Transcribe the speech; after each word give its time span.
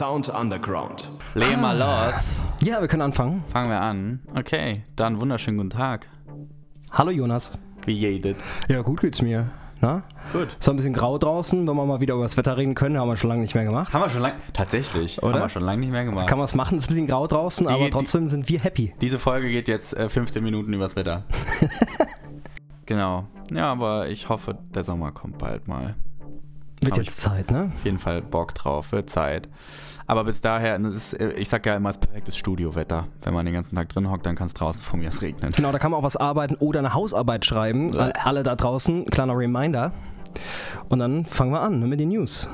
Sound 0.00 0.30
Underground. 0.30 1.10
Legen 1.34 1.60
mal 1.60 1.76
los. 1.76 2.34
Ja, 2.62 2.80
wir 2.80 2.88
können 2.88 3.02
anfangen. 3.02 3.44
Fangen 3.52 3.68
wir 3.68 3.82
an. 3.82 4.20
Okay, 4.34 4.82
dann 4.96 5.20
wunderschönen 5.20 5.58
guten 5.58 5.68
Tag. 5.68 6.06
Hallo 6.90 7.10
Jonas. 7.10 7.52
Wie 7.84 7.98
geht 8.00 8.34
Ja, 8.70 8.80
gut 8.80 9.02
geht's 9.02 9.20
mir. 9.20 9.50
Na? 9.82 10.02
Gut. 10.32 10.56
So 10.58 10.70
ein 10.70 10.78
bisschen 10.78 10.94
grau 10.94 11.18
draußen, 11.18 11.68
wenn 11.68 11.76
wir 11.76 11.84
mal 11.84 12.00
wieder 12.00 12.14
über 12.14 12.22
das 12.22 12.38
Wetter 12.38 12.56
reden 12.56 12.74
können, 12.74 12.98
haben 12.98 13.08
wir 13.10 13.16
schon 13.18 13.28
lange 13.28 13.42
nicht 13.42 13.54
mehr 13.54 13.66
gemacht. 13.66 13.92
Haben 13.92 14.00
wir 14.00 14.08
schon 14.08 14.22
lange, 14.22 14.36
tatsächlich, 14.54 15.22
Oder? 15.22 15.34
haben 15.34 15.40
wir 15.42 15.48
schon 15.50 15.64
lange 15.64 15.80
nicht 15.80 15.92
mehr 15.92 16.06
gemacht. 16.06 16.26
Kann 16.28 16.38
man 16.38 16.46
es 16.46 16.54
machen, 16.54 16.78
es 16.78 16.84
ist 16.84 16.88
ein 16.88 16.94
bisschen 16.94 17.06
grau 17.06 17.26
draußen, 17.26 17.66
Die- 17.66 17.74
aber 17.74 17.84
die- 17.84 17.90
trotzdem 17.90 18.30
sind 18.30 18.48
wir 18.48 18.58
happy. 18.58 18.94
Diese 19.02 19.18
Folge 19.18 19.50
geht 19.50 19.68
jetzt 19.68 19.94
äh, 19.94 20.08
15 20.08 20.42
Minuten 20.42 20.72
übers 20.72 20.96
Wetter. 20.96 21.24
genau. 22.86 23.24
Ja, 23.50 23.70
aber 23.70 24.08
ich 24.08 24.30
hoffe, 24.30 24.56
der 24.74 24.82
Sommer 24.82 25.12
kommt 25.12 25.36
bald 25.36 25.68
mal. 25.68 25.94
Wird 26.80 26.92
Hab 26.92 26.98
jetzt 26.98 27.20
Zeit, 27.20 27.50
ne? 27.50 27.72
Auf 27.74 27.84
jeden 27.84 27.98
Fall 27.98 28.22
Bock 28.22 28.54
drauf, 28.54 28.92
wird 28.92 29.10
Zeit. 29.10 29.48
Aber 30.06 30.24
bis 30.24 30.40
daher, 30.40 30.76
ist, 30.80 31.12
äh, 31.12 31.32
ich 31.34 31.48
sag 31.48 31.64
ja 31.66 31.76
immer, 31.76 31.90
es 31.90 31.96
ist 31.96 32.00
perfektes 32.00 32.36
Studiowetter. 32.36 33.06
Wenn 33.22 33.34
man 33.34 33.44
den 33.44 33.54
ganzen 33.54 33.76
Tag 33.76 33.90
drin 33.90 34.10
hockt, 34.10 34.26
dann 34.26 34.34
kann 34.34 34.46
es 34.46 34.54
draußen 34.54 34.82
von 34.82 34.98
mir 34.98 35.08
aus 35.08 35.22
regnen. 35.22 35.52
Genau, 35.52 35.72
da 35.72 35.78
kann 35.78 35.90
man 35.90 36.00
auch 36.00 36.04
was 36.04 36.16
arbeiten 36.16 36.54
oder 36.56 36.80
eine 36.80 36.94
Hausarbeit 36.94 37.44
schreiben. 37.44 37.96
An 37.96 38.12
alle 38.24 38.42
da 38.42 38.56
draußen, 38.56 39.04
kleiner 39.06 39.36
Reminder. 39.36 39.92
Und 40.88 40.98
dann 40.98 41.26
fangen 41.26 41.52
wir 41.52 41.60
an 41.60 41.80
ne, 41.80 41.86
mit 41.86 42.00
den 42.00 42.08
News. 42.08 42.48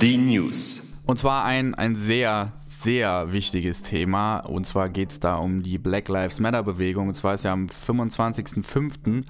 Die 0.00 0.16
News. 0.16 0.96
Und 1.06 1.18
zwar 1.18 1.44
ein, 1.44 1.74
ein 1.74 1.94
sehr, 1.94 2.50
sehr 2.86 3.32
wichtiges 3.32 3.82
Thema. 3.82 4.38
Und 4.38 4.64
zwar 4.64 4.88
geht 4.88 5.10
es 5.10 5.18
da 5.18 5.38
um 5.38 5.64
die 5.64 5.76
Black 5.76 6.06
Lives 6.06 6.38
Matter 6.38 6.62
Bewegung. 6.62 7.08
Und 7.08 7.14
zwar 7.14 7.34
ist 7.34 7.42
ja 7.42 7.52
am 7.52 7.66
25.05. 7.66 9.24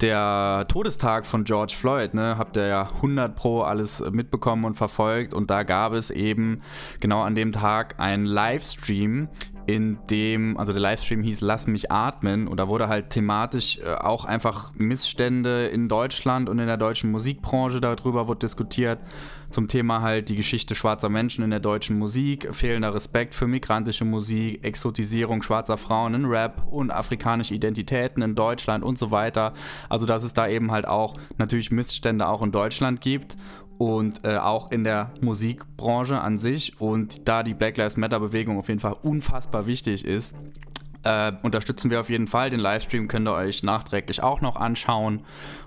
der 0.00 0.66
Todestag 0.68 1.26
von 1.26 1.42
George 1.42 1.74
Floyd. 1.76 2.14
Ne? 2.14 2.38
Habt 2.38 2.56
ihr 2.56 2.68
ja 2.68 2.82
100 2.94 3.34
Pro 3.34 3.62
alles 3.62 4.04
mitbekommen 4.12 4.64
und 4.64 4.76
verfolgt. 4.76 5.34
Und 5.34 5.50
da 5.50 5.64
gab 5.64 5.94
es 5.94 6.12
eben 6.12 6.62
genau 7.00 7.22
an 7.22 7.34
dem 7.34 7.50
Tag 7.50 7.98
einen 7.98 8.24
Livestream, 8.24 9.28
in 9.66 9.98
dem, 10.10 10.56
also 10.56 10.72
der 10.72 10.80
Livestream 10.80 11.22
hieß 11.22 11.40
Lass 11.40 11.66
mich 11.66 11.90
atmen 11.90 12.48
und 12.48 12.58
da 12.58 12.68
wurde 12.68 12.88
halt 12.88 13.10
thematisch 13.10 13.78
äh, 13.78 13.94
auch 13.94 14.24
einfach 14.24 14.72
Missstände 14.74 15.66
in 15.68 15.88
Deutschland 15.88 16.48
und 16.48 16.58
in 16.58 16.66
der 16.66 16.76
deutschen 16.76 17.10
Musikbranche 17.10 17.80
darüber 17.80 18.28
wurde 18.28 18.40
diskutiert. 18.40 18.98
Zum 19.50 19.68
Thema 19.68 20.00
halt 20.00 20.30
die 20.30 20.36
Geschichte 20.36 20.74
schwarzer 20.74 21.10
Menschen 21.10 21.44
in 21.44 21.50
der 21.50 21.60
deutschen 21.60 21.98
Musik, 21.98 22.48
fehlender 22.52 22.94
Respekt 22.94 23.34
für 23.34 23.46
migrantische 23.46 24.06
Musik, 24.06 24.64
Exotisierung 24.64 25.42
schwarzer 25.42 25.76
Frauen 25.76 26.14
in 26.14 26.24
Rap 26.24 26.66
und 26.70 26.90
afrikanische 26.90 27.54
Identitäten 27.54 28.22
in 28.22 28.34
Deutschland 28.34 28.82
und 28.82 28.96
so 28.96 29.10
weiter. 29.10 29.52
Also 29.88 30.06
dass 30.06 30.24
es 30.24 30.32
da 30.32 30.48
eben 30.48 30.72
halt 30.72 30.88
auch 30.88 31.14
natürlich 31.36 31.70
Missstände 31.70 32.26
auch 32.26 32.42
in 32.42 32.50
Deutschland 32.50 33.00
gibt 33.00 33.36
und 33.82 34.24
äh, 34.24 34.36
auch 34.36 34.70
in 34.70 34.84
der 34.84 35.10
Musikbranche 35.22 36.20
an 36.20 36.38
sich. 36.38 36.80
Und 36.80 37.26
da 37.26 37.42
die 37.42 37.52
Black 37.52 37.76
Lives 37.76 37.96
Matter 37.96 38.20
Bewegung 38.20 38.56
auf 38.56 38.68
jeden 38.68 38.78
Fall 38.78 38.94
unfassbar 39.02 39.66
wichtig 39.66 40.04
ist, 40.04 40.36
äh, 41.02 41.32
unterstützen 41.42 41.90
wir 41.90 41.98
auf 41.98 42.08
jeden 42.08 42.28
Fall. 42.28 42.50
Den 42.50 42.60
Livestream 42.60 43.08
könnt 43.08 43.26
ihr 43.26 43.34
euch 43.34 43.64
nachträglich 43.64 44.22
auch 44.22 44.40
noch 44.40 44.54
anschauen. 44.54 45.24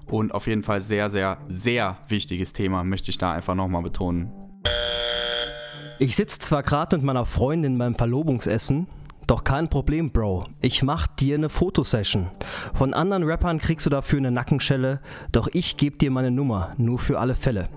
Und 0.08 0.34
auf 0.34 0.48
jeden 0.48 0.64
Fall 0.64 0.80
sehr, 0.80 1.10
sehr, 1.10 1.40
sehr 1.50 1.98
wichtiges 2.08 2.54
Thema, 2.54 2.86
möchte 2.86 3.12
ich 3.12 3.18
da 3.18 3.34
einfach 3.34 3.54
nochmal 3.54 3.82
betonen. 3.82 4.32
Ich 6.00 6.16
sitze 6.16 6.40
zwar 6.40 6.64
gerade 6.64 6.96
mit 6.96 7.06
meiner 7.06 7.26
Freundin 7.26 7.78
beim 7.78 7.96
Verlobungsessen, 7.96 8.88
doch 9.28 9.44
kein 9.44 9.70
Problem, 9.70 10.12
Bro. 10.12 10.46
Ich 10.62 10.84
mach 10.84 11.08
dir 11.08 11.36
eine 11.36 11.50
Fotosession. 11.50 12.30
Von 12.76 12.94
anderen 12.94 13.24
Rappern 13.24 13.60
kriegst 13.60 13.86
du 13.86 13.90
dafür 13.90 14.20
eine 14.20 14.32
Nackenschelle, 14.32 15.02
doch 15.34 15.50
ich 15.52 15.78
geb 15.78 16.00
dir 16.00 16.12
meine 16.12 16.32
Nummer, 16.32 16.74
nur 16.78 17.00
für 17.00 17.20
alle 17.20 17.36
Fälle. 17.36 17.68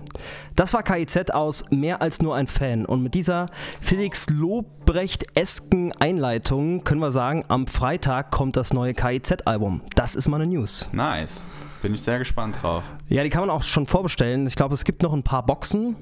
Das 0.55 0.73
war 0.73 0.83
KIZ 0.83 1.31
aus 1.31 1.65
Mehr 1.71 2.01
als 2.01 2.21
nur 2.21 2.35
ein 2.35 2.47
Fan 2.47 2.85
und 2.85 3.01
mit 3.03 3.13
dieser 3.13 3.47
Felix 3.81 4.29
Lobrecht-esken 4.29 5.93
Einleitung 5.99 6.83
können 6.83 7.01
wir 7.01 7.11
sagen, 7.11 7.45
am 7.47 7.67
Freitag 7.67 8.31
kommt 8.31 8.55
das 8.57 8.73
neue 8.73 8.93
KIZ-Album. 8.93 9.81
Das 9.95 10.15
ist 10.15 10.27
meine 10.27 10.45
News. 10.47 10.87
Nice. 10.91 11.45
Bin 11.81 11.93
ich 11.93 12.01
sehr 12.01 12.19
gespannt 12.19 12.57
drauf. 12.61 12.83
Ja, 13.07 13.23
die 13.23 13.29
kann 13.29 13.41
man 13.41 13.49
auch 13.49 13.63
schon 13.63 13.87
vorbestellen. 13.87 14.45
Ich 14.47 14.55
glaube, 14.55 14.73
es 14.73 14.83
gibt 14.83 15.01
noch 15.01 15.13
ein 15.13 15.23
paar 15.23 15.45
Boxen, 15.45 15.95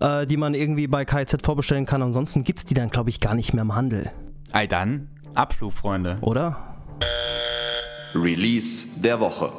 äh, 0.00 0.26
die 0.26 0.36
man 0.36 0.52
irgendwie 0.54 0.86
bei 0.86 1.04
KIZ 1.06 1.38
vorbestellen 1.42 1.86
kann. 1.86 2.02
Ansonsten 2.02 2.44
gibt 2.44 2.58
es 2.58 2.64
die 2.66 2.74
dann, 2.74 2.90
glaube 2.90 3.08
ich, 3.10 3.20
gar 3.20 3.34
nicht 3.34 3.54
mehr 3.54 3.62
im 3.62 3.74
Handel, 3.74 4.10
Ey, 4.52 4.68
dann 4.68 5.08
Abflug, 5.34 5.72
Freunde. 5.72 6.18
oder? 6.20 6.56
Release 8.14 8.86
der 8.96 9.20
Woche. 9.20 9.50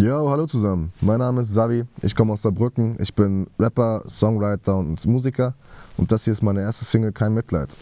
Ja, 0.00 0.18
hallo 0.30 0.46
zusammen. 0.46 0.94
Mein 1.02 1.18
Name 1.18 1.42
ist 1.42 1.52
Savi, 1.52 1.84
ich 2.00 2.16
komme 2.16 2.32
aus 2.32 2.40
Saarbrücken. 2.40 2.96
Ich 3.00 3.14
bin 3.14 3.48
Rapper, 3.58 4.02
Songwriter 4.08 4.78
und 4.78 5.04
Musiker 5.06 5.52
und 5.98 6.10
das 6.10 6.24
hier 6.24 6.32
ist 6.32 6.42
meine 6.42 6.62
erste 6.62 6.86
Single 6.86 7.12
Kein 7.12 7.34
Mitleid. 7.34 7.76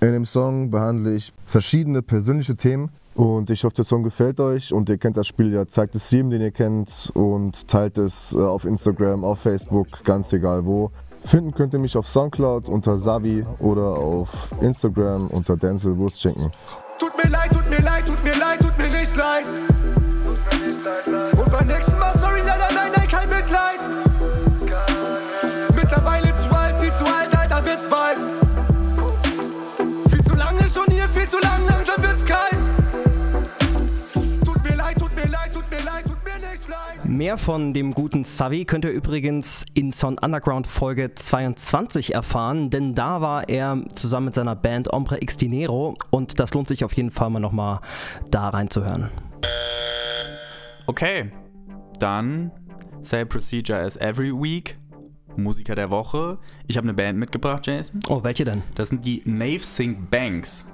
In 0.00 0.14
dem 0.14 0.24
Song 0.24 0.68
behandle 0.68 1.14
ich 1.14 1.32
verschiedene 1.46 2.02
persönliche 2.02 2.56
Themen 2.56 2.90
und 3.14 3.50
ich 3.50 3.62
hoffe, 3.62 3.76
der 3.76 3.84
Song 3.84 4.02
gefällt 4.02 4.40
euch 4.40 4.72
und 4.72 4.88
ihr 4.88 4.98
kennt 4.98 5.16
das 5.16 5.28
Spiel 5.28 5.52
ja. 5.52 5.68
Zeigt 5.68 5.94
es 5.94 6.10
jedem, 6.10 6.30
den 6.30 6.40
ihr 6.40 6.50
kennt 6.50 7.12
und 7.14 7.68
teilt 7.68 7.98
es 7.98 8.34
äh, 8.34 8.38
auf 8.38 8.64
Instagram, 8.64 9.22
auf 9.22 9.38
Facebook, 9.38 9.86
ganz 10.02 10.32
egal 10.32 10.66
wo. 10.66 10.90
Finden 11.24 11.54
könnt 11.54 11.72
ihr 11.72 11.78
mich 11.78 11.96
auf 11.96 12.08
Soundcloud 12.08 12.68
unter 12.68 12.98
Savi 12.98 13.46
oder 13.60 13.90
auf 13.90 14.52
Instagram 14.60 15.28
unter 15.28 15.56
Denzel 15.56 15.96
Wurstschinken. 15.98 16.50
Tut 16.98 17.12
mir 17.22 17.30
leid, 17.30 17.52
tut 17.52 17.70
mir 17.70 17.80
leid, 17.80 18.06
tut 18.06 18.24
mir 18.24 18.36
leid, 18.36 18.58
tut 18.58 18.76
mir 18.76 18.88
nicht 18.88 19.14
leid. 19.14 19.44
Und 20.58 21.52
beim 21.52 21.66
nächsten 21.68 21.96
Mal, 21.98 22.18
sorry, 22.18 22.40
leider, 22.40 22.66
nein, 22.74 22.90
nein, 22.96 23.06
kein 23.06 23.28
Mitleid. 23.28 23.78
Mittlerweile 25.74 26.34
zu 26.36 26.56
alt, 26.56 26.80
viel 26.80 26.92
zu 26.94 27.04
alt, 27.04 27.38
Alter, 27.38 27.64
wird's 27.64 27.86
bald. 27.88 28.18
Viel 30.10 30.24
zu 30.24 30.34
lange 30.34 30.68
schon 30.68 30.86
hier, 30.88 31.08
viel 31.10 31.28
zu 31.28 31.38
lang, 31.38 31.64
langsam 31.68 32.02
wird's 32.02 32.24
kalt. 32.24 32.58
Tut 34.44 34.64
mir 34.64 34.76
leid, 34.76 34.98
tut 34.98 35.14
mir 35.14 35.28
leid, 35.28 35.52
tut 35.52 35.70
mir 35.70 35.84
leid, 35.84 36.04
tut 36.04 36.24
mir 36.24 36.50
nicht 36.50 36.68
leid. 36.68 37.04
Mehr 37.04 37.38
von 37.38 37.72
dem 37.72 37.94
guten 37.94 38.24
Savi 38.24 38.64
könnt 38.64 38.84
ihr 38.84 38.90
übrigens 38.90 39.64
in 39.74 39.92
Sound 39.92 40.20
Underground 40.24 40.66
Folge 40.66 41.14
22 41.14 42.14
erfahren, 42.14 42.70
denn 42.70 42.96
da 42.96 43.20
war 43.20 43.48
er 43.48 43.80
zusammen 43.92 44.26
mit 44.26 44.34
seiner 44.34 44.56
Band 44.56 44.92
Ombre 44.92 45.22
X 45.22 45.36
Dinero 45.36 45.96
und 46.10 46.40
das 46.40 46.52
lohnt 46.52 46.66
sich 46.66 46.82
auf 46.82 46.94
jeden 46.94 47.12
Fall 47.12 47.30
mal 47.30 47.38
nochmal 47.38 47.78
da 48.30 48.48
reinzuhören. 48.48 49.10
Okay, 50.88 51.30
dann 52.00 52.50
same 53.02 53.26
procedure 53.26 53.78
as 53.78 53.98
every 53.98 54.32
week. 54.32 54.78
Musiker 55.36 55.74
der 55.74 55.90
Woche. 55.90 56.38
Ich 56.66 56.78
habe 56.78 56.86
eine 56.86 56.94
Band 56.94 57.18
mitgebracht, 57.18 57.66
Jason. 57.66 58.00
Oh, 58.08 58.24
welche 58.24 58.46
denn? 58.46 58.62
Das 58.74 58.88
sind 58.88 59.04
die 59.04 59.20
Nave 59.26 59.58
Sync 59.58 60.10
Banks. 60.10 60.64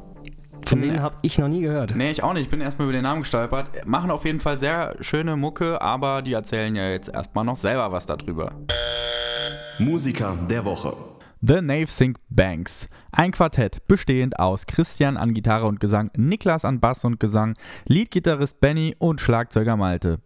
Von 0.67 0.81
denen 0.81 1.03
habe 1.03 1.17
ich 1.23 1.37
noch 1.37 1.49
nie 1.49 1.63
gehört. 1.63 1.97
Nee, 1.97 2.13
ich 2.13 2.23
auch 2.23 2.33
nicht. 2.33 2.45
Ich 2.45 2.49
bin 2.49 2.61
erstmal 2.61 2.87
über 2.87 2.93
den 2.93 3.03
Namen 3.03 3.23
gestolpert. 3.23 3.87
Machen 3.87 4.13
auf 4.13 4.25
jeden 4.25 4.39
Fall 4.39 4.57
sehr 4.57 4.95
schöne 5.01 5.37
Mucke, 5.37 5.83
aber 5.83 6.23
die 6.23 6.33
erzählen 6.33 6.77
ja 6.77 6.89
jetzt 6.91 7.09
erstmal 7.09 7.45
noch 7.45 7.57
selber 7.57 7.91
was 7.91 8.07
darüber. 8.07 8.53
Musiker 9.81 10.39
der 10.49 10.65
Woche. 10.65 10.95
The 11.47 11.61
Nave 11.61 11.89
Sync 11.89 12.17
Banks. 12.31 12.89
Ein 13.13 13.31
Quartett 13.31 13.87
bestehend 13.87 14.39
aus 14.39 14.67
Christian 14.67 15.19
an 15.19 15.35
Gitarre 15.35 15.67
und 15.67 15.79
Gesang, 15.79 16.11
Niklas 16.17 16.65
an 16.65 16.81
Bass 16.81 17.05
und 17.05 17.21
Gesang, 17.21 17.57
Leadgitarrist 17.87 18.61
Benny 18.61 18.97
und 18.99 19.21
Schlagzeuger 19.21 19.77
Malte. 19.77 20.21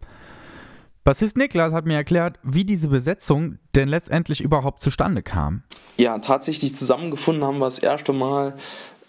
Bassist 1.03 1.35
Niklas 1.35 1.73
hat 1.73 1.85
mir 1.85 1.95
erklärt, 1.95 2.39
wie 2.43 2.63
diese 2.63 2.87
Besetzung 2.87 3.57
denn 3.75 3.89
letztendlich 3.89 4.39
überhaupt 4.39 4.79
zustande 4.79 5.21
kam. 5.21 5.63
ja, 5.97 6.19
tatsächlich 6.19 6.75
zusammengefunden 6.77 7.43
haben 7.43 7.57
wir 7.57 7.65
das 7.65 7.79
erste 7.79 8.13
Mal 8.13 8.53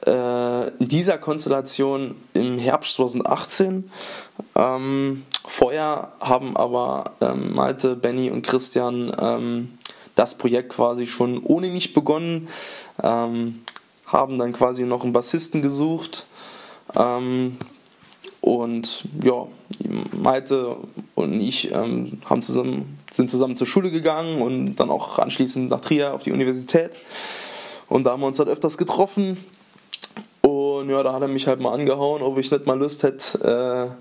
äh, 0.05 0.69
in 0.79 0.89
dieser 0.89 1.19
Konstellation 1.19 2.17
im 2.35 2.59
Herbst 2.59 2.95
2018. 2.95 3.89
Ähm, 4.57 5.27
vorher 5.47 6.13
haben 6.21 6.57
aber 6.57 7.13
ähm, 7.21 7.55
Malte, 7.55 7.95
Benny 7.95 8.31
und 8.31 8.43
Christian 8.43 9.15
ähm, 9.21 9.79
das 10.21 10.35
Projekt 10.35 10.69
quasi 10.69 11.07
schon 11.07 11.43
ohne 11.43 11.71
mich 11.71 11.95
begonnen, 11.95 12.49
ähm, 13.03 13.63
haben 14.07 14.39
dann 14.39 14.53
quasi 14.53 14.85
noch 14.85 15.03
einen 15.03 15.15
Bassisten 15.15 15.63
gesucht. 15.63 16.27
Ähm, 16.95 17.57
und 18.43 19.07
ja, 19.25 19.47
Malte 20.13 20.77
und 21.15 21.41
ich 21.41 21.73
ähm, 21.73 22.21
haben 22.27 22.43
zusammen, 22.43 22.99
sind 23.11 23.31
zusammen 23.31 23.57
zur 23.57 23.67
Schule 23.67 23.91
gegangen 23.91 24.43
und 24.43 24.77
dann 24.77 24.91
auch 24.91 25.19
anschließend 25.19 25.71
nach 25.71 25.81
Trier 25.81 26.13
auf 26.13 26.23
die 26.23 26.33
Universität. 26.33 26.91
Und 27.89 28.05
da 28.05 28.13
haben 28.13 28.21
wir 28.21 28.27
uns 28.27 28.39
halt 28.39 28.51
öfters 28.51 28.77
getroffen. 28.77 29.43
Und 30.43 30.91
ja, 30.91 31.03
da 31.03 31.15
hat 31.15 31.23
er 31.23 31.29
mich 31.29 31.47
halt 31.47 31.61
mal 31.61 31.73
angehauen, 31.73 32.21
ob 32.21 32.37
ich 32.37 32.51
nicht 32.51 32.67
mal 32.67 32.79
Lust 32.79 33.05
hätte, 33.05 33.97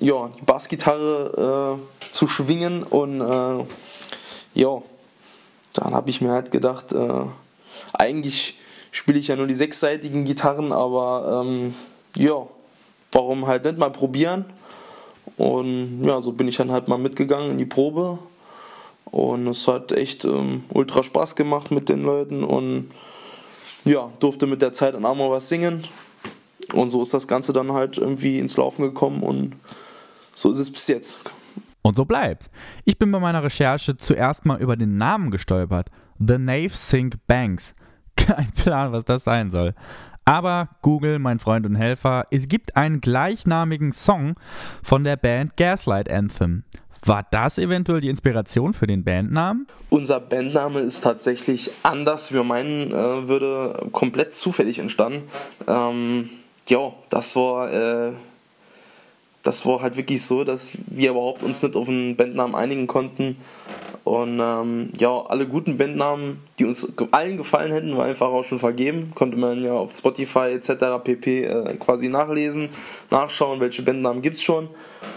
äh, 0.00 0.04
ja, 0.04 0.30
die 0.38 0.44
Bassgitarre 0.44 1.78
äh, 1.80 2.12
zu 2.12 2.28
schwingen. 2.28 2.84
Und 2.84 3.20
äh, 3.20 3.64
ja, 4.54 4.82
dann 5.72 5.94
habe 5.94 6.10
ich 6.10 6.20
mir 6.20 6.30
halt 6.30 6.50
gedacht, 6.50 6.92
äh, 6.92 7.24
eigentlich 7.92 8.58
spiele 8.90 9.18
ich 9.18 9.28
ja 9.28 9.36
nur 9.36 9.46
die 9.46 9.54
sechsseitigen 9.54 10.24
Gitarren, 10.24 10.72
aber 10.72 11.42
ähm, 11.44 11.74
ja, 12.16 12.46
warum 13.10 13.46
halt 13.46 13.64
nicht 13.64 13.78
mal 13.78 13.90
probieren? 13.90 14.44
Und 15.36 16.02
ja, 16.04 16.20
so 16.20 16.32
bin 16.32 16.48
ich 16.48 16.56
dann 16.56 16.72
halt 16.72 16.88
mal 16.88 16.98
mitgegangen 16.98 17.52
in 17.52 17.58
die 17.58 17.66
Probe. 17.66 18.18
Und 19.04 19.46
es 19.46 19.68
hat 19.68 19.92
echt 19.92 20.24
ähm, 20.24 20.64
ultra 20.72 21.02
Spaß 21.02 21.36
gemacht 21.36 21.70
mit 21.70 21.88
den 21.88 22.02
Leuten 22.02 22.44
und 22.44 22.90
ja, 23.84 24.10
durfte 24.20 24.46
mit 24.46 24.62
der 24.62 24.72
Zeit 24.72 24.94
auch 24.94 25.00
mal 25.00 25.30
was 25.30 25.48
singen. 25.48 25.84
Und 26.72 26.88
so 26.88 27.02
ist 27.02 27.12
das 27.12 27.28
Ganze 27.28 27.52
dann 27.52 27.72
halt 27.72 27.98
irgendwie 27.98 28.38
ins 28.38 28.56
Laufen 28.56 28.82
gekommen 28.82 29.22
und 29.22 29.54
so 30.34 30.50
ist 30.50 30.58
es 30.58 30.70
bis 30.70 30.86
jetzt. 30.86 31.18
Und 31.82 31.96
so 31.96 32.04
bleibt. 32.04 32.50
Ich 32.84 32.98
bin 32.98 33.10
bei 33.10 33.18
meiner 33.18 33.42
Recherche 33.42 33.96
zuerst 33.96 34.46
mal 34.46 34.60
über 34.60 34.76
den 34.76 34.96
Namen 34.96 35.30
gestolpert. 35.30 35.90
The 36.18 36.38
Nave 36.38 36.70
Sync 36.70 37.16
Banks. 37.26 37.74
Kein 38.16 38.52
Plan, 38.52 38.92
was 38.92 39.04
das 39.04 39.24
sein 39.24 39.50
soll. 39.50 39.74
Aber 40.24 40.68
Google, 40.82 41.18
mein 41.18 41.40
Freund 41.40 41.66
und 41.66 41.74
Helfer, 41.74 42.24
es 42.30 42.48
gibt 42.48 42.76
einen 42.76 43.00
gleichnamigen 43.00 43.92
Song 43.92 44.36
von 44.82 45.02
der 45.02 45.16
Band 45.16 45.56
Gaslight 45.56 46.08
Anthem. 46.08 46.62
War 47.04 47.26
das 47.32 47.58
eventuell 47.58 48.00
die 48.00 48.08
Inspiration 48.08 48.74
für 48.74 48.86
den 48.86 49.02
Bandnamen? 49.02 49.66
Unser 49.90 50.20
Bandname 50.20 50.80
ist 50.80 51.00
tatsächlich 51.00 51.72
anders, 51.82 52.32
wie 52.32 52.36
man 52.36 52.46
meinen 52.46 52.92
äh, 52.92 53.28
würde, 53.28 53.88
komplett 53.90 54.36
zufällig 54.36 54.78
entstanden. 54.78 55.24
Ähm, 55.66 56.30
ja, 56.68 56.92
das 57.10 57.34
war, 57.34 57.72
äh, 57.72 58.12
das 59.42 59.66
war 59.66 59.82
halt 59.82 59.96
wirklich 59.96 60.22
so, 60.22 60.44
dass 60.44 60.72
wir 60.86 61.10
überhaupt 61.10 61.42
uns 61.42 61.62
nicht 61.62 61.74
auf 61.74 61.88
einen 61.88 62.16
Bandnamen 62.16 62.54
einigen 62.54 62.86
konnten. 62.86 63.36
Und 64.04 64.40
ähm, 64.40 64.90
ja, 64.98 65.10
alle 65.28 65.46
guten 65.46 65.78
Bandnamen, 65.78 66.40
die 66.58 66.64
uns 66.64 66.92
allen 67.12 67.36
gefallen 67.36 67.72
hätten, 67.72 67.96
war 67.96 68.06
einfach 68.06 68.28
auch 68.28 68.44
schon 68.44 68.58
vergeben. 68.58 69.12
Konnte 69.14 69.36
man 69.36 69.62
ja 69.62 69.72
auf 69.72 69.94
Spotify 69.96 70.52
etc. 70.54 71.02
pp. 71.02 71.44
Äh, 71.44 71.74
quasi 71.76 72.08
nachlesen, 72.08 72.68
nachschauen, 73.10 73.60
welche 73.60 73.82
Bandnamen 73.82 74.22
gibt 74.22 74.36
es 74.36 74.42
schon. 74.42 74.68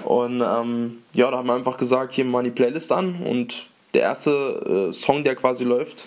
Und 0.04 0.42
ähm, 0.42 0.98
ja, 1.14 1.30
da 1.32 1.38
haben 1.38 1.48
wir 1.48 1.56
einfach 1.56 1.78
gesagt, 1.78 2.14
hier 2.14 2.26
mal 2.26 2.44
die 2.44 2.52
Playlist 2.52 2.92
an 2.92 3.24
und 3.24 3.68
der 3.94 4.04
erste 4.04 4.90
äh, 4.90 4.94
Song, 4.94 5.24
der 5.24 5.36
quasi 5.36 5.64
läuft, 5.64 6.06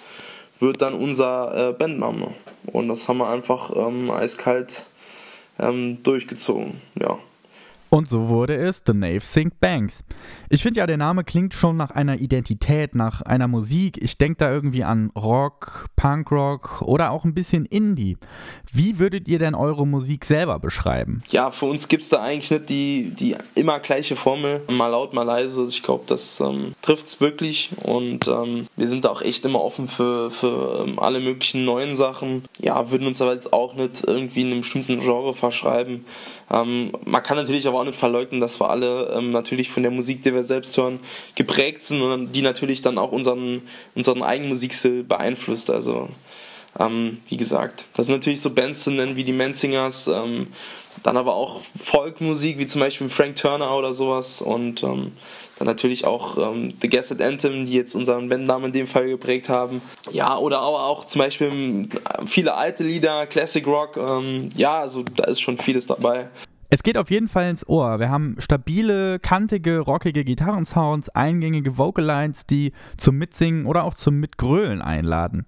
wird 0.61 0.82
dann 0.82 0.94
unser 0.94 1.70
äh, 1.70 1.73
Bandname. 1.73 2.35
Und 2.67 2.88
das 2.88 3.09
haben 3.09 3.19
wir 3.19 3.29
einfach 3.29 3.75
ähm, 3.75 4.11
eiskalt 4.11 4.87
ähm, 5.59 6.03
durchgezogen, 6.03 6.81
ja. 7.00 7.19
Und 7.90 8.08
so 8.08 8.29
wurde 8.29 8.55
es 8.56 8.82
The 8.87 8.93
Nave 8.93 9.20
Sync 9.20 9.61
Banks. 9.61 10.05
Ich 10.50 10.62
finde 10.62 10.81
ja, 10.81 10.87
der 10.87 10.99
Name 10.99 11.25
klingt 11.25 11.55
schon 11.55 11.76
nach 11.76 11.90
einer 11.90 12.19
Identität, 12.20 12.94
nach 12.94 13.23
einer 13.23 13.49
Musik. 13.49 14.02
Ich 14.02 14.19
denke 14.19 14.38
da 14.38 14.50
irgendwie 14.50 14.85
an 14.85 15.11
Rock, 15.17 15.88
Punkrock 15.96 16.82
oder 16.82 17.11
auch 17.11 17.25
ein 17.25 17.35
bisschen 17.35 17.64
Indie. 17.64 18.19
Wie 18.73 18.99
würdet 18.99 19.29
ihr 19.29 19.38
denn 19.38 19.55
eure 19.55 19.87
Musik 19.87 20.25
selber 20.25 20.58
beschreiben? 20.58 21.23
Ja, 21.31 21.50
für 21.50 21.67
uns 21.67 21.88
gibt 21.88 22.02
es 22.02 22.11
da 22.11 22.20
eigentlich 22.20 22.50
nicht 22.50 22.69
die, 22.69 23.14
die 23.19 23.37
immer 23.55 23.81
gleiche 23.81 24.17
Formel. 24.17 24.62
Mal 24.69 24.88
laut, 24.88 25.14
mal 25.14 25.23
leise. 25.23 25.67
Ich 25.69 25.82
glaube, 25.82 26.05
das 26.06 26.41
ähm, 26.41 26.75
trifft 26.82 27.06
es 27.06 27.20
wirklich. 27.20 27.70
Und 27.82 28.29
ähm, 28.29 28.67
wir 28.76 28.88
sind 28.88 29.05
da 29.05 29.11
auch 29.11 29.23
echt 29.23 29.44
immer 29.46 29.62
offen 29.62 29.88
für, 29.88 30.31
für 30.31 30.84
ähm, 30.87 30.99
alle 30.99 31.20
möglichen 31.20 31.64
neuen 31.64 31.96
Sachen. 31.96 32.44
Ja, 32.58 32.91
würden 32.91 33.06
uns 33.06 33.23
aber 33.23 33.32
jetzt 33.32 33.52
auch 33.52 33.75
nicht 33.75 34.05
irgendwie 34.06 34.43
in 34.43 34.49
einem 34.49 34.61
bestimmten 34.61 35.00
Genre 35.00 35.32
verschreiben. 35.32 36.05
Ähm, 36.50 36.92
man 37.04 37.22
kann 37.22 37.36
natürlich 37.36 37.66
aber 37.66 37.80
auch 37.80 37.84
nicht 37.84 37.98
verleugnen, 37.98 38.40
dass 38.40 38.60
wir 38.60 38.70
alle 38.70 39.12
ähm, 39.14 39.30
natürlich 39.30 39.70
von 39.70 39.82
der 39.82 39.92
Musik, 39.92 40.22
die 40.22 40.34
wir 40.34 40.42
selbst 40.42 40.76
hören, 40.76 41.00
geprägt 41.34 41.84
sind 41.84 42.00
und 42.00 42.32
die 42.32 42.42
natürlich 42.42 42.82
dann 42.82 42.98
auch 42.98 43.12
unseren, 43.12 43.62
unseren 43.94 44.22
eigenen 44.22 44.50
Musikstil 44.50 45.04
beeinflusst. 45.04 45.70
Also 45.70 46.08
ähm, 46.79 47.19
wie 47.29 47.37
gesagt, 47.37 47.87
das 47.94 48.06
sind 48.06 48.17
natürlich 48.17 48.41
so 48.41 48.50
Bands 48.50 48.85
zu 48.85 48.91
nennen 48.91 49.17
wie 49.17 49.25
die 49.25 49.32
Mansingers, 49.32 50.09
ähm, 50.09 50.49
dann 51.03 51.17
aber 51.17 51.35
auch 51.35 51.61
Folkmusik 51.76 52.59
wie 52.59 52.67
zum 52.67 52.81
Beispiel 52.81 53.09
Frank 53.09 53.37
Turner 53.37 53.76
oder 53.76 53.94
sowas 53.94 54.43
und 54.43 54.82
ähm, 54.82 55.12
dann 55.59 55.67
natürlich 55.67 56.05
auch 56.05 56.38
ähm, 56.38 56.75
The 56.81 56.88
Guessed 56.88 57.20
Anthem, 57.20 57.67
die 57.67 57.73
jetzt 57.73 57.94
unseren 57.94 58.29
Bandnamen 58.29 58.67
in 58.67 58.73
dem 58.73 58.87
Fall 58.87 59.09
geprägt 59.09 59.49
haben. 59.49 59.82
Ja, 60.12 60.37
oder 60.37 60.61
aber 60.61 60.85
auch 60.85 61.06
zum 61.06 61.20
Beispiel 61.20 61.49
ähm, 61.49 61.88
viele 62.26 62.55
alte 62.55 62.85
Lieder, 62.85 63.26
Classic 63.26 63.67
Rock. 63.67 63.97
Ähm, 63.97 64.50
ja, 64.56 64.81
also 64.81 65.03
da 65.03 65.25
ist 65.25 65.41
schon 65.41 65.59
vieles 65.59 65.87
dabei. 65.87 66.29
Es 66.70 66.82
geht 66.82 66.99
auf 66.99 67.11
jeden 67.11 67.29
Fall 67.29 67.49
ins 67.49 67.67
Ohr. 67.67 67.99
Wir 67.99 68.11
haben 68.11 68.37
stabile, 68.38 69.19
kantige, 69.20 69.79
rockige 69.79 70.23
Gitarrensounds, 70.23 71.09
eingängige 71.09 71.79
Vocalines, 71.79 72.44
die 72.44 72.73
zum 72.99 73.17
Mitsingen 73.17 73.65
oder 73.65 73.85
auch 73.85 73.94
zum 73.94 74.20
Mitgrölen 74.20 74.82
einladen. 74.82 75.47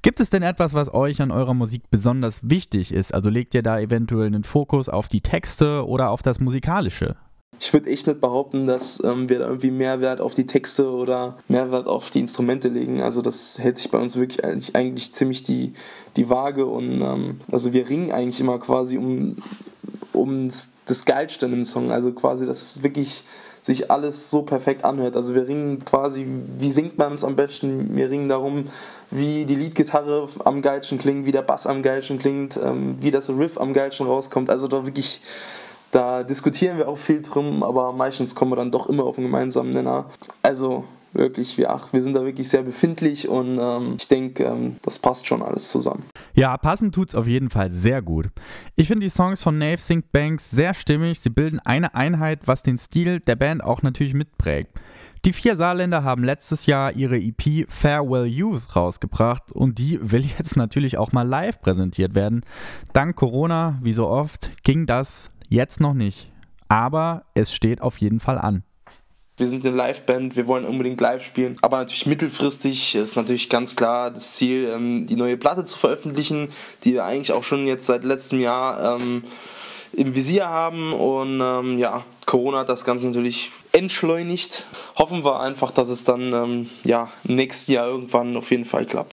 Gibt 0.00 0.20
es 0.20 0.30
denn 0.30 0.42
etwas, 0.42 0.72
was 0.72 0.92
euch 0.92 1.20
an 1.20 1.30
eurer 1.30 1.52
Musik 1.52 1.90
besonders 1.90 2.40
wichtig 2.48 2.94
ist? 2.94 3.12
Also 3.12 3.28
legt 3.28 3.54
ihr 3.54 3.62
da 3.62 3.78
eventuell 3.78 4.26
einen 4.26 4.44
Fokus 4.44 4.88
auf 4.88 5.06
die 5.06 5.20
Texte 5.20 5.86
oder 5.86 6.08
auf 6.08 6.22
das 6.22 6.40
Musikalische? 6.40 7.16
Ich 7.60 7.72
würde 7.72 7.90
echt 7.90 8.06
nicht 8.06 8.20
behaupten, 8.20 8.66
dass 8.66 9.02
ähm, 9.04 9.28
wir 9.28 9.38
da 9.38 9.46
irgendwie 9.46 9.70
Mehrwert 9.70 10.20
auf 10.20 10.34
die 10.34 10.46
Texte 10.46 10.90
oder 10.90 11.38
Mehrwert 11.48 11.86
auf 11.86 12.10
die 12.10 12.20
Instrumente 12.20 12.68
legen. 12.68 13.00
Also 13.00 13.22
das 13.22 13.58
hält 13.58 13.78
sich 13.78 13.90
bei 13.90 13.98
uns 13.98 14.16
wirklich 14.16 14.44
eigentlich, 14.44 14.76
eigentlich 14.76 15.12
ziemlich 15.14 15.42
die, 15.42 15.72
die 16.16 16.28
Waage 16.30 16.66
und 16.66 17.00
ähm, 17.02 17.40
also 17.50 17.72
wir 17.72 17.88
ringen 17.88 18.12
eigentlich 18.12 18.40
immer 18.40 18.58
quasi 18.58 18.98
um, 18.98 19.36
um 20.12 20.48
das 20.86 21.04
Geilste 21.04 21.46
im 21.46 21.64
Song. 21.64 21.90
Also 21.90 22.12
quasi, 22.12 22.46
dass 22.46 22.82
wirklich 22.82 23.24
sich 23.64 23.90
alles 23.90 24.28
so 24.28 24.42
perfekt 24.42 24.84
anhört. 24.84 25.16
Also 25.16 25.34
wir 25.34 25.48
ringen 25.48 25.86
quasi, 25.86 26.26
wie 26.58 26.70
singt 26.70 26.98
man 26.98 27.14
es 27.14 27.24
am 27.24 27.34
besten? 27.34 27.96
Wir 27.96 28.10
ringen 28.10 28.28
darum, 28.28 28.66
wie 29.10 29.46
die 29.46 29.54
Leadgitarre 29.54 30.28
am 30.44 30.60
geilsten 30.60 30.98
klingt, 30.98 31.24
wie 31.24 31.32
der 31.32 31.40
Bass 31.40 31.66
am 31.66 31.82
geilsten 31.82 32.18
klingt, 32.18 32.60
ähm, 32.62 32.96
wie 33.00 33.10
das 33.10 33.30
Riff 33.30 33.56
am 33.56 33.72
geilsten 33.72 34.06
rauskommt. 34.06 34.50
Also 34.50 34.68
da 34.68 34.84
wirklich 34.84 35.22
da 35.94 36.24
diskutieren 36.24 36.78
wir 36.78 36.88
auch 36.88 36.98
viel 36.98 37.22
drum, 37.22 37.62
aber 37.62 37.92
meistens 37.92 38.34
kommen 38.34 38.50
wir 38.50 38.56
dann 38.56 38.72
doch 38.72 38.88
immer 38.88 39.04
auf 39.04 39.16
einen 39.16 39.28
gemeinsamen 39.28 39.70
Nenner. 39.70 40.06
Also 40.42 40.84
wirklich, 41.12 41.56
wir, 41.56 41.70
ach, 41.70 41.92
wir 41.92 42.02
sind 42.02 42.14
da 42.14 42.24
wirklich 42.24 42.48
sehr 42.48 42.62
befindlich 42.62 43.28
und 43.28 43.58
ähm, 43.60 43.94
ich 43.98 44.08
denke, 44.08 44.42
ähm, 44.42 44.76
das 44.82 44.98
passt 44.98 45.28
schon 45.28 45.40
alles 45.40 45.70
zusammen. 45.70 46.02
Ja, 46.34 46.56
passend 46.56 46.96
tut's 46.96 47.14
auf 47.14 47.28
jeden 47.28 47.48
Fall 47.48 47.70
sehr 47.70 48.02
gut. 48.02 48.26
Ich 48.74 48.88
finde 48.88 49.06
die 49.06 49.10
Songs 49.10 49.40
von 49.40 49.56
Nave 49.56 49.80
Sync 49.80 50.10
Banks 50.10 50.50
sehr 50.50 50.74
stimmig. 50.74 51.20
Sie 51.20 51.30
bilden 51.30 51.60
eine 51.60 51.94
Einheit, 51.94 52.40
was 52.46 52.64
den 52.64 52.76
Stil 52.76 53.20
der 53.20 53.36
Band 53.36 53.62
auch 53.62 53.82
natürlich 53.82 54.14
mitprägt. 54.14 54.72
Die 55.24 55.32
vier 55.32 55.56
Saarländer 55.56 56.04
haben 56.04 56.22
letztes 56.22 56.66
Jahr 56.66 56.92
ihre 56.92 57.16
EP 57.16 57.66
Farewell 57.68 58.26
Youth 58.26 58.76
rausgebracht 58.76 59.52
und 59.52 59.78
die 59.78 59.98
will 60.02 60.22
jetzt 60.22 60.56
natürlich 60.58 60.98
auch 60.98 61.12
mal 61.12 61.26
live 61.26 61.60
präsentiert 61.62 62.14
werden. 62.14 62.44
Dank 62.92 63.16
Corona, 63.16 63.78
wie 63.80 63.94
so 63.94 64.08
oft, 64.08 64.50
ging 64.64 64.84
das 64.84 65.30
Jetzt 65.48 65.80
noch 65.80 65.94
nicht. 65.94 66.30
Aber 66.68 67.24
es 67.34 67.54
steht 67.54 67.80
auf 67.80 67.98
jeden 67.98 68.20
Fall 68.20 68.38
an. 68.38 68.64
Wir 69.36 69.48
sind 69.48 69.66
eine 69.66 69.76
Liveband, 69.76 70.36
wir 70.36 70.46
wollen 70.46 70.64
unbedingt 70.64 71.00
live 71.00 71.24
spielen. 71.24 71.56
Aber 71.60 71.78
natürlich 71.78 72.06
mittelfristig 72.06 72.94
ist 72.94 73.16
natürlich 73.16 73.50
ganz 73.50 73.74
klar 73.74 74.12
das 74.12 74.34
Ziel, 74.34 74.70
ähm, 74.72 75.06
die 75.06 75.16
neue 75.16 75.36
Platte 75.36 75.64
zu 75.64 75.76
veröffentlichen, 75.76 76.50
die 76.84 76.92
wir 76.92 77.04
eigentlich 77.04 77.32
auch 77.32 77.42
schon 77.42 77.66
jetzt 77.66 77.86
seit 77.86 78.04
letztem 78.04 78.38
Jahr 78.38 78.96
ähm, 79.00 79.24
im 79.92 80.14
Visier 80.14 80.48
haben. 80.48 80.92
Und 80.92 81.40
ähm, 81.40 81.78
ja, 81.78 82.04
Corona 82.26 82.60
hat 82.60 82.68
das 82.68 82.84
Ganze 82.84 83.08
natürlich 83.08 83.50
entschleunigt. 83.72 84.66
Hoffen 84.96 85.24
wir 85.24 85.40
einfach, 85.40 85.72
dass 85.72 85.88
es 85.88 86.04
dann 86.04 86.68
ja, 86.84 87.10
nächstes 87.24 87.66
Jahr 87.66 87.88
irgendwann 87.88 88.36
auf 88.36 88.52
jeden 88.52 88.64
Fall 88.64 88.86
klappt. 88.86 89.13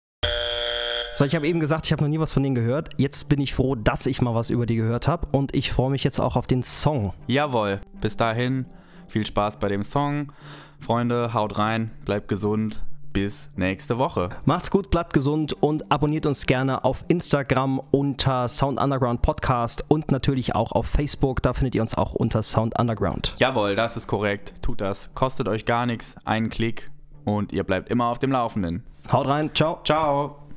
So, 1.18 1.24
ich 1.24 1.34
habe 1.34 1.48
eben 1.48 1.58
gesagt, 1.58 1.86
ich 1.86 1.90
habe 1.90 2.04
noch 2.04 2.08
nie 2.08 2.20
was 2.20 2.32
von 2.32 2.44
denen 2.44 2.54
gehört. 2.54 2.90
Jetzt 2.96 3.28
bin 3.28 3.40
ich 3.40 3.52
froh, 3.52 3.74
dass 3.74 4.06
ich 4.06 4.22
mal 4.22 4.36
was 4.36 4.50
über 4.50 4.66
die 4.66 4.76
gehört 4.76 5.08
habe 5.08 5.26
und 5.32 5.52
ich 5.52 5.72
freue 5.72 5.90
mich 5.90 6.04
jetzt 6.04 6.20
auch 6.20 6.36
auf 6.36 6.46
den 6.46 6.62
Song. 6.62 7.12
Jawohl, 7.26 7.80
bis 8.00 8.16
dahin 8.16 8.66
viel 9.08 9.26
Spaß 9.26 9.56
bei 9.56 9.66
dem 9.66 9.82
Song. 9.82 10.30
Freunde, 10.78 11.34
haut 11.34 11.58
rein, 11.58 11.90
bleibt 12.04 12.28
gesund. 12.28 12.84
Bis 13.12 13.50
nächste 13.56 13.98
Woche. 13.98 14.28
Macht's 14.44 14.70
gut, 14.70 14.90
bleibt 14.90 15.12
gesund 15.12 15.60
und 15.60 15.90
abonniert 15.90 16.24
uns 16.24 16.46
gerne 16.46 16.84
auf 16.84 17.04
Instagram 17.08 17.82
unter 17.90 18.46
Sound 18.46 18.78
Underground 18.80 19.20
Podcast 19.20 19.84
und 19.88 20.12
natürlich 20.12 20.54
auch 20.54 20.70
auf 20.70 20.86
Facebook. 20.86 21.42
Da 21.42 21.52
findet 21.52 21.74
ihr 21.74 21.82
uns 21.82 21.96
auch 21.96 22.14
unter 22.14 22.44
Sound 22.44 22.78
Underground. 22.78 23.34
Jawohl, 23.38 23.74
das 23.74 23.96
ist 23.96 24.06
korrekt. 24.06 24.52
Tut 24.62 24.80
das. 24.80 25.10
Kostet 25.16 25.48
euch 25.48 25.64
gar 25.64 25.84
nichts. 25.84 26.14
Einen 26.24 26.48
Klick 26.48 26.92
und 27.24 27.52
ihr 27.52 27.64
bleibt 27.64 27.90
immer 27.90 28.06
auf 28.06 28.20
dem 28.20 28.30
Laufenden. 28.30 28.84
Haut 29.10 29.26
rein. 29.26 29.50
Ciao. 29.52 29.80
Ciao. 29.82 30.47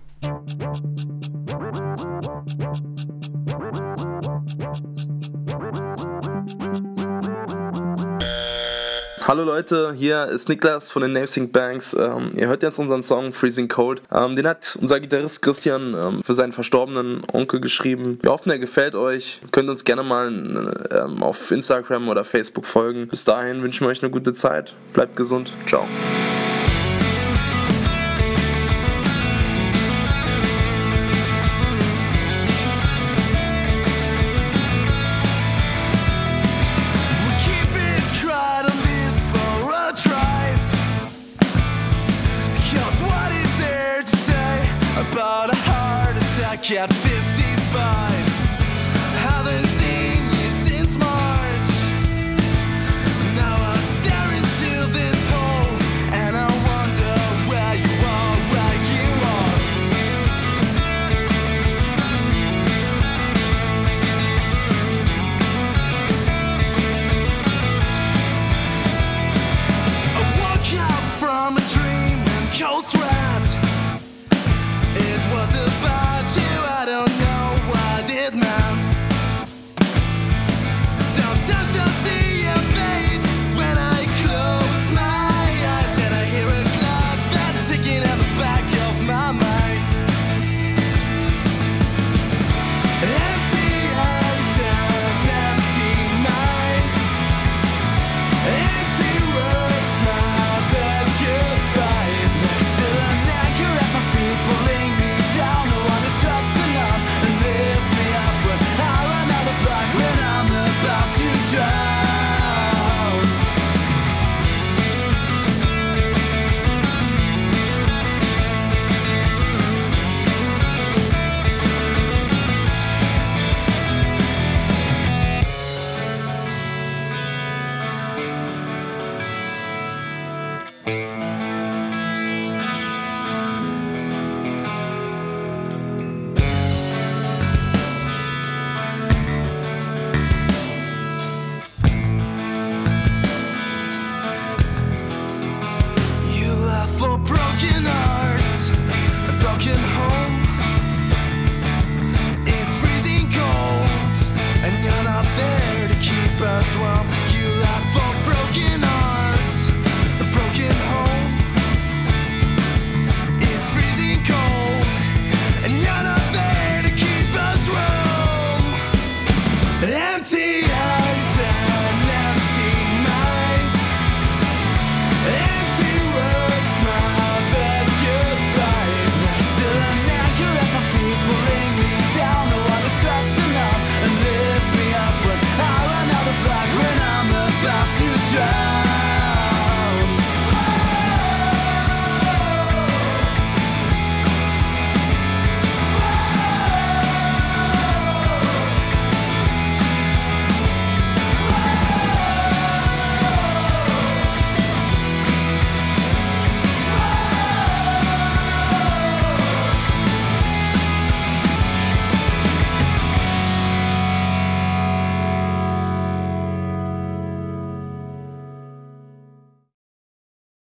Hallo 9.24 9.44
Leute, 9.44 9.94
hier 9.94 10.26
ist 10.26 10.48
Niklas 10.50 10.90
von 10.92 11.02
den 11.02 11.14
Navesink 11.14 11.52
Banks. 11.54 11.96
Ähm, 11.96 12.30
ihr 12.36 12.48
hört 12.48 12.62
jetzt 12.62 12.78
unseren 12.78 13.02
Song 13.02 13.34
Freezing 13.34 13.68
Cold. 13.68 14.04
Ähm, 14.12 14.36
den 14.36 14.48
hat 14.48 14.78
unser 14.80 15.00
Gitarrist 15.00 15.42
Christian 15.42 15.96
ähm, 15.96 16.22
für 16.22 16.36
seinen 16.36 16.52
verstorbenen 16.52 17.24
Onkel 17.34 17.60
geschrieben. 17.60 18.20
Wir 18.22 18.32
hoffen, 18.32 18.52
er 18.52 18.60
gefällt 18.60 18.94
euch. 18.94 19.40
Ihr 19.42 19.50
könnt 19.52 19.70
uns 19.70 19.86
gerne 19.86 20.04
mal 20.04 20.28
ähm, 20.92 21.24
auf 21.24 21.50
Instagram 21.50 22.10
oder 22.10 22.24
Facebook 22.26 22.68
folgen. 22.68 23.08
Bis 23.08 23.24
dahin 23.24 23.64
wünschen 23.64 23.88
wir 23.88 23.90
euch 23.90 24.04
eine 24.04 24.12
gute 24.12 24.34
Zeit. 24.34 24.76
Bleibt 24.94 25.16
gesund. 25.16 25.52
Ciao. 25.66 25.88
like 46.62 46.78
I'd 46.78 46.94
feel 46.94 47.21